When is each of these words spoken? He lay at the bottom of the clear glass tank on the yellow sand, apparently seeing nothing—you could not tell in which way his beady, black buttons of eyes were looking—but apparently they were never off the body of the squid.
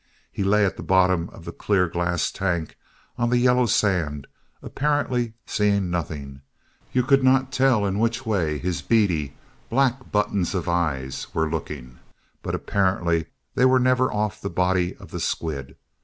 He 0.31 0.43
lay 0.43 0.65
at 0.65 0.77
the 0.77 0.81
bottom 0.81 1.29
of 1.29 1.45
the 1.45 1.51
clear 1.51 1.87
glass 1.87 2.31
tank 2.31 2.75
on 3.19 3.29
the 3.29 3.37
yellow 3.37 3.67
sand, 3.67 4.25
apparently 4.63 5.33
seeing 5.45 5.91
nothing—you 5.91 7.03
could 7.03 7.23
not 7.23 7.51
tell 7.51 7.85
in 7.85 7.99
which 7.99 8.25
way 8.25 8.57
his 8.57 8.81
beady, 8.81 9.35
black 9.69 10.11
buttons 10.11 10.55
of 10.55 10.67
eyes 10.67 11.27
were 11.35 11.47
looking—but 11.51 12.55
apparently 12.55 13.27
they 13.53 13.65
were 13.65 13.77
never 13.79 14.11
off 14.11 14.41
the 14.41 14.49
body 14.49 14.95
of 14.95 15.11
the 15.11 15.19
squid. 15.19 15.75